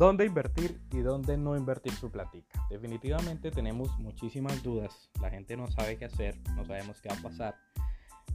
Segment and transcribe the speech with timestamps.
[0.00, 2.66] ¿Dónde invertir y dónde no invertir su platica?
[2.70, 5.10] Definitivamente tenemos muchísimas dudas.
[5.20, 7.54] La gente no sabe qué hacer, no sabemos qué va a pasar.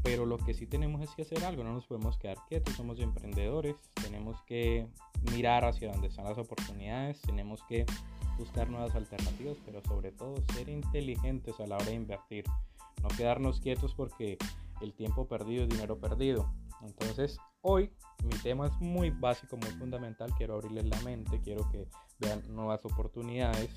[0.04, 3.00] Pero lo que sí tenemos es que hacer algo, no nos podemos quedar quietos, somos
[3.00, 4.88] emprendedores, tenemos que
[5.32, 7.88] mirar hacia dónde están las oportunidades, tenemos que
[8.38, 12.46] buscar nuevas alternativas, pero sobre todo ser inteligentes a la hora de invertir.
[13.02, 14.38] No quedarnos quietos porque
[14.82, 16.48] el tiempo perdido es dinero perdido.
[16.84, 17.92] Entonces, hoy
[18.24, 20.32] mi tema es muy básico, muy fundamental.
[20.38, 21.88] Quiero abrirles la mente, quiero que
[22.20, 23.70] vean nuevas oportunidades,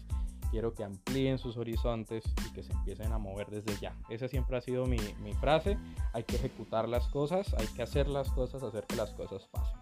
[0.51, 3.97] quiero que amplíen sus horizontes y que se empiecen a mover desde ya.
[4.09, 5.77] Esa siempre ha sido mi, mi frase.
[6.13, 9.79] Hay que ejecutar las cosas, hay que hacer las cosas, hacer que las cosas pasen.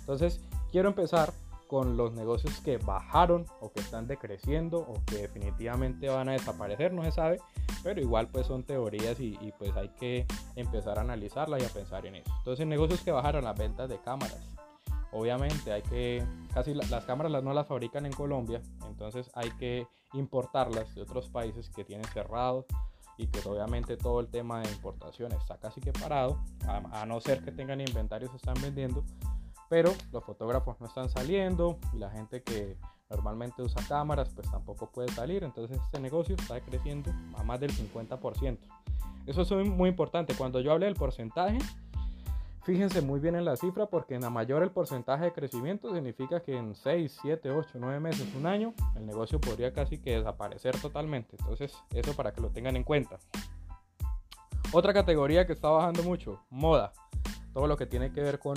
[0.00, 0.40] Entonces,
[0.70, 1.32] quiero empezar
[1.66, 6.92] con los negocios que bajaron o que están decreciendo o que definitivamente van a desaparecer,
[6.92, 7.38] no se sabe,
[7.84, 12.06] pero igual pues son teorías y, pues hay que empezar a analizarlas y a pensar
[12.06, 12.32] en eso.
[12.38, 14.40] Entonces negocios que bajaron las ventas de cámaras.
[15.12, 20.92] Obviamente hay que, casi las cámaras no las fabrican en Colombia, entonces hay que importarlas
[20.94, 22.64] de otros países que tienen cerrados
[23.16, 27.20] y que obviamente todo el tema de importación está casi que parado, a, a no
[27.20, 29.04] ser que tengan inventarios se están vendiendo,
[29.68, 32.76] pero los fotógrafos no están saliendo y la gente que
[33.10, 37.72] normalmente usa cámaras pues tampoco puede salir, entonces este negocio está creciendo a más del
[37.72, 38.58] 50%.
[39.26, 41.58] Eso es muy importante, cuando yo hablé del porcentaje,
[42.62, 46.40] fíjense muy bien en la cifra porque en a mayor el porcentaje de crecimiento significa
[46.40, 50.78] que en 6, 7, 8, 9 meses, un año, el negocio podría casi que desaparecer
[50.80, 51.36] totalmente.
[51.38, 53.18] Entonces eso para que lo tengan en cuenta.
[54.72, 56.92] Otra categoría que está bajando mucho, moda.
[57.52, 58.56] Todo lo que tiene que ver con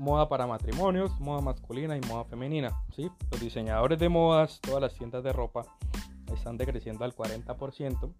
[0.00, 2.82] moda para matrimonios, moda masculina y moda femenina.
[2.96, 3.10] ¿sí?
[3.30, 5.62] Los diseñadores de modas, todas las tiendas de ropa
[6.34, 8.12] están decreciendo al 40%.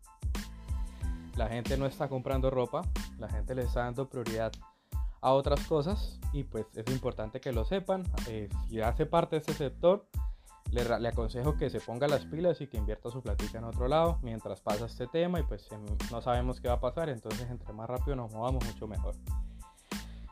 [1.37, 2.83] La gente no está comprando ropa,
[3.19, 4.53] la gente le está dando prioridad
[5.23, 8.03] a otras cosas y pues es importante que lo sepan.
[8.29, 10.07] Eh, si hace parte de este sector,
[10.73, 13.89] le, le, aconsejo que se ponga las pilas y que invierta su platica en otro
[13.89, 15.67] lado mientras pasa este tema y pues
[16.11, 19.15] no sabemos qué va a pasar, entonces entre más rápido nos movamos mucho mejor.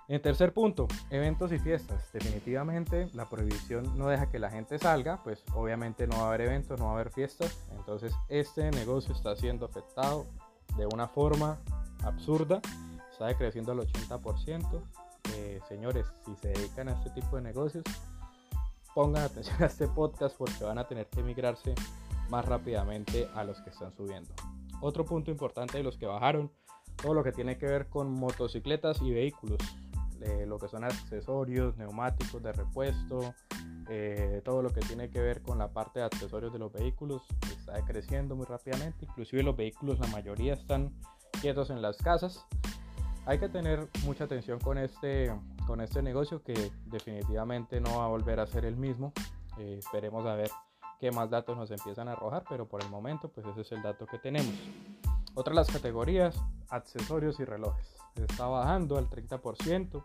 [0.09, 2.11] En tercer punto, eventos y fiestas.
[2.15, 6.41] Definitivamente la prohibición no deja que la gente salga, pues obviamente no va a haber
[6.43, 7.59] eventos, no va a haber fiestas.
[7.77, 10.25] Entonces este negocio está siendo afectado
[10.79, 11.59] de una forma
[12.05, 12.63] absurda,
[13.13, 14.83] está decreciendo al 80%.
[15.35, 17.85] Eh, señores, si se dedican a este tipo de negocios,
[18.95, 21.75] pongan atención a este podcast porque van a tener que emigrarse
[22.31, 24.33] más rápidamente a los que están subiendo.
[24.81, 26.51] Otro punto importante de los que bajaron,
[26.97, 29.59] todo lo que tiene que ver con motocicletas y vehículos
[30.23, 33.35] eh, lo que son accesorios, neumáticos de repuesto,
[33.91, 37.23] eh, todo lo que tiene que ver con la parte de accesorios de los vehículos
[37.51, 40.93] está creciendo muy rápidamente, inclusive los vehículos la mayoría están
[41.41, 42.45] quietos en las casas.
[43.25, 45.33] Hay que tener mucha atención con este,
[45.67, 49.13] con este negocio que definitivamente no va a volver a ser el mismo.
[49.59, 50.51] Eh, esperemos a ver
[50.99, 53.83] qué más datos nos empiezan a arrojar, pero por el momento pues ese es el
[53.83, 54.55] dato que tenemos.
[55.39, 56.35] Otra de las categorías,
[56.69, 60.05] accesorios y relojes está bajando al 30%.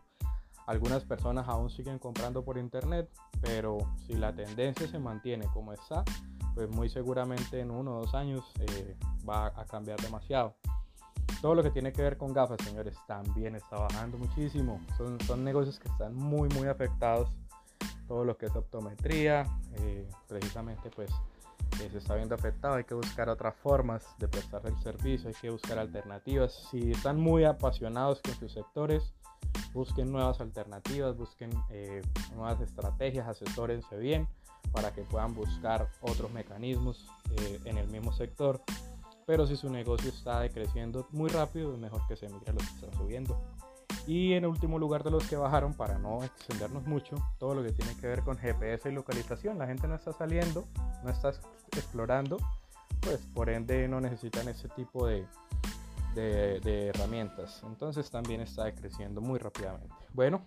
[0.67, 3.09] Algunas personas aún siguen comprando por internet,
[3.41, 6.03] pero si la tendencia se mantiene como está,
[6.53, 8.95] pues muy seguramente en uno o dos años eh,
[9.27, 10.53] va a cambiar demasiado.
[11.41, 14.81] Todo lo que tiene que ver con gafas, señores, también está bajando muchísimo.
[14.99, 17.31] Son, son negocios que están muy, muy afectados.
[18.07, 21.09] Todo lo que es optometría, eh, precisamente pues
[21.75, 25.49] se está viendo afectado, hay que buscar otras formas de prestar el servicio, hay que
[25.49, 26.67] buscar alternativas.
[26.71, 29.13] Si están muy apasionados con sus sectores,
[29.73, 32.01] busquen nuevas alternativas, busquen eh,
[32.35, 34.27] nuevas estrategias, asesórense bien
[34.71, 37.05] para que puedan buscar otros mecanismos
[37.37, 38.61] eh, en el mismo sector.
[39.25, 42.63] Pero si su negocio está decreciendo muy rápido, es mejor que se mire a los
[42.63, 43.41] que están subiendo.
[44.05, 47.71] Y en último lugar de los que bajaron, para no extendernos mucho, todo lo que
[47.71, 49.57] tiene que ver con GPS y localización.
[49.57, 50.65] La gente no está saliendo,
[51.03, 51.31] no está
[51.71, 52.37] explorando,
[53.01, 55.25] pues por ende no necesitan ese tipo de,
[56.13, 57.61] de, herramientas.
[57.65, 59.95] Entonces también está creciendo muy rápidamente.
[60.13, 60.41] Bueno,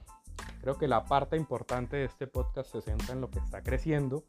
[0.61, 4.25] creo que la parte importante de este podcast se centra en lo que está creciendo.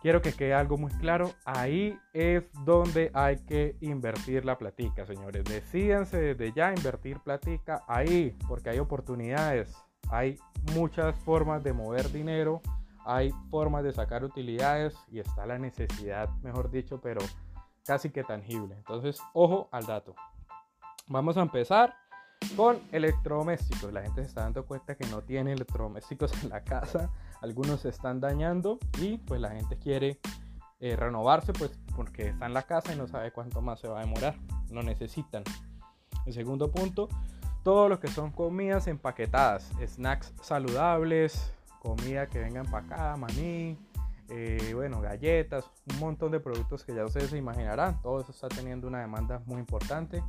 [0.00, 1.32] Quiero que quede algo muy claro.
[1.44, 5.44] Ahí es donde hay que invertir la platica, señores.
[5.44, 9.74] Decídense desde ya invertir platica ahí, porque hay oportunidades.
[10.10, 10.38] Hay
[10.74, 12.62] muchas formas de mover dinero
[13.04, 17.20] hay formas de sacar utilidades y está la necesidad, mejor dicho, pero
[17.84, 18.76] casi que tangible.
[18.76, 20.14] Entonces, ojo al dato.
[21.08, 21.94] Vamos a empezar
[22.56, 23.92] con electrodomésticos.
[23.92, 27.10] La gente se está dando cuenta que no tiene electrodomésticos en la casa.
[27.40, 30.18] Algunos se están dañando y pues la gente quiere
[30.80, 33.98] eh, renovarse pues porque está en la casa y no sabe cuánto más se va
[33.98, 34.36] a demorar.
[34.70, 35.42] Lo necesitan.
[36.26, 37.08] El segundo punto,
[37.62, 43.78] todo lo que son comidas empaquetadas, snacks saludables, comida que venga empacada, maní,
[44.28, 48.00] eh, bueno, galletas, un montón de productos que ya ustedes se imaginarán.
[48.00, 50.22] Todo eso está teniendo una demanda muy importante.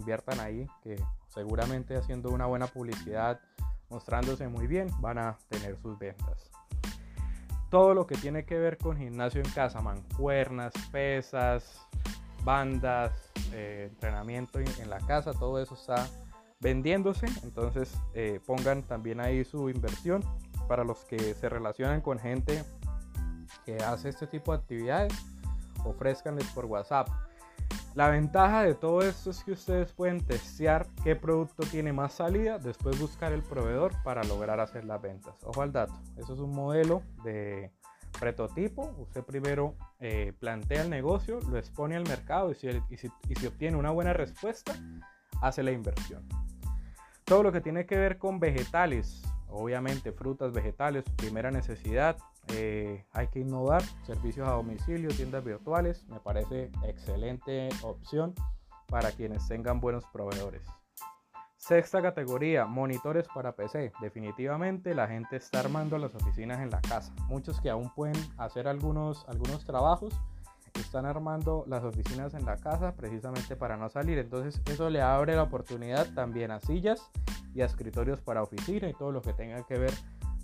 [0.00, 0.96] Inviertan ahí, que
[1.28, 3.40] seguramente haciendo una buena publicidad,
[3.88, 6.50] mostrándose muy bien, van a tener sus ventas.
[7.70, 11.86] Todo lo que tiene que ver con gimnasio en casa, mancuernas, pesas,
[12.42, 13.12] bandas,
[13.52, 16.08] eh, entrenamiento en la casa, todo eso está
[16.60, 17.26] vendiéndose.
[17.42, 20.22] Entonces eh, pongan también ahí su inversión
[20.68, 22.64] para los que se relacionan con gente
[23.64, 25.12] que hace este tipo de actividades,
[25.84, 27.08] ofrezcanles por WhatsApp.
[27.94, 32.58] La ventaja de todo esto es que ustedes pueden testear qué producto tiene más salida,
[32.58, 35.34] después buscar el proveedor para lograr hacer las ventas.
[35.44, 37.72] Ojo al dato, eso es un modelo de
[38.18, 38.94] prototipo.
[38.98, 43.76] Usted primero eh, plantea el negocio, lo expone al mercado y si, y si obtiene
[43.76, 44.72] una buena respuesta,
[45.42, 46.28] hace la inversión.
[47.24, 52.16] Todo lo que tiene que ver con vegetales, obviamente frutas, vegetales, primera necesidad,
[52.54, 58.34] eh, hay que innovar, servicios a domicilio, tiendas virtuales, me parece excelente opción
[58.86, 60.62] para quienes tengan buenos proveedores.
[61.56, 63.92] Sexta categoría, monitores para PC.
[64.00, 67.12] Definitivamente la gente está armando las oficinas en la casa.
[67.28, 70.18] Muchos que aún pueden hacer algunos, algunos trabajos
[70.74, 74.18] están armando las oficinas en la casa precisamente para no salir.
[74.18, 77.10] Entonces eso le abre la oportunidad también a sillas
[77.54, 79.92] y a escritorios para oficina y todo lo que tenga que ver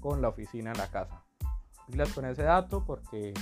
[0.01, 1.26] con la oficina en la casa
[1.87, 3.33] pilas con ese dato porque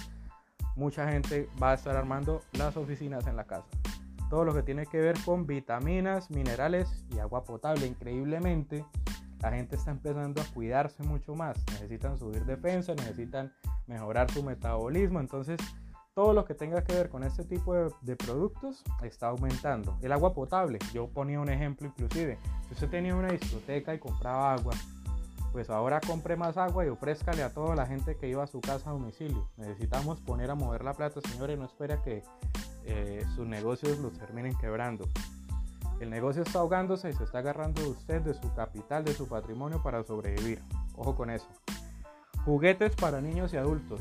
[0.77, 3.69] mucha gente va a estar armando las oficinas en la casa.
[4.31, 7.87] Todo lo que tiene que ver con vitaminas, minerales y agua potable.
[7.87, 8.85] Increíblemente,
[9.41, 11.57] la gente está empezando a cuidarse mucho más.
[11.73, 13.53] Necesitan subir defensa, necesitan
[13.87, 15.21] mejorar su metabolismo.
[15.21, 15.61] Entonces,
[16.15, 19.99] todo lo que tenga que ver con este tipo de, de, productos está aumentando.
[20.01, 22.39] El agua potable, yo ponía un ejemplo inclusive.
[22.69, 24.75] Si usted tenía una discoteca y compraba agua,
[25.55, 28.61] pues ahora compre más agua y ofrézcale a toda la gente que iba a su
[28.61, 29.49] casa a domicilio.
[29.57, 32.25] Necesitamos poner a mover la plata, señores, no espera que
[32.87, 35.07] eh, sus negocios los terminen quebrando.
[36.01, 39.29] El negocio está ahogándose y se está agarrando de usted, de su capital, de su
[39.29, 40.61] patrimonio para sobrevivir.
[40.97, 41.47] Ojo con eso.
[42.45, 44.01] Juguetes para niños y adultos.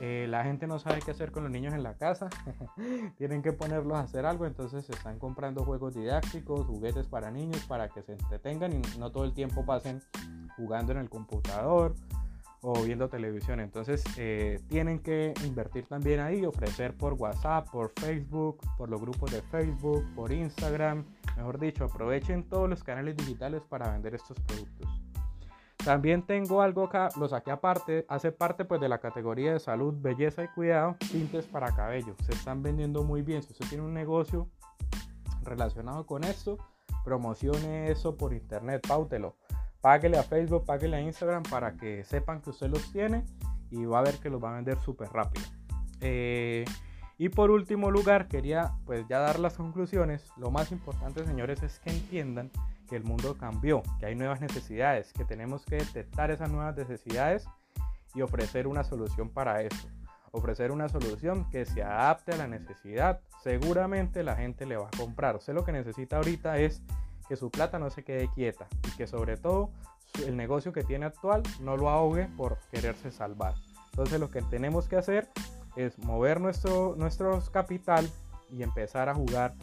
[0.00, 2.28] Eh, la gente no sabe qué hacer con los niños en la casa,
[3.18, 7.64] tienen que ponerlos a hacer algo, entonces se están comprando juegos didácticos, juguetes para niños
[7.66, 10.02] para que se entretengan y no todo el tiempo pasen
[10.56, 11.94] jugando en el computador
[12.62, 13.60] o viendo televisión.
[13.60, 19.30] Entonces eh, tienen que invertir también ahí, ofrecer por WhatsApp, por Facebook, por los grupos
[19.30, 21.04] de Facebook, por Instagram.
[21.36, 24.95] Mejor dicho, aprovechen todos los canales digitales para vender estos productos.
[25.86, 29.94] También tengo algo acá, lo saqué aparte, hace parte pues de la categoría de salud,
[29.96, 32.16] belleza y cuidado, tintes para cabello.
[32.24, 33.40] Se están vendiendo muy bien.
[33.44, 34.48] Si usted tiene un negocio
[35.44, 36.58] relacionado con esto,
[37.04, 39.36] promocione eso por internet, pautelo
[39.80, 43.24] páguele a Facebook, páguele a Instagram para que sepan que usted los tiene
[43.70, 45.46] y va a ver que los va a vender súper rápido.
[46.00, 46.64] Eh,
[47.18, 50.32] y por último lugar, quería pues ya dar las conclusiones.
[50.36, 52.50] Lo más importante, señores, es que entiendan
[52.86, 57.46] que el mundo cambió, que hay nuevas necesidades, que tenemos que detectar esas nuevas necesidades
[58.14, 59.88] y ofrecer una solución para eso.
[60.32, 63.20] Ofrecer una solución que se adapte a la necesidad.
[63.42, 65.36] Seguramente la gente le va a comprar.
[65.36, 66.82] Usted lo que necesita ahorita es
[67.28, 69.70] que su plata no se quede quieta y que sobre todo
[70.26, 73.54] el negocio que tiene actual no lo ahogue por quererse salvar.
[73.90, 75.28] Entonces lo que tenemos que hacer
[75.76, 78.08] es mover nuestro, nuestro capital
[78.50, 79.54] y empezar a jugar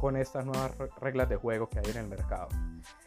[0.00, 2.48] con estas nuevas reglas de juego que hay en el mercado.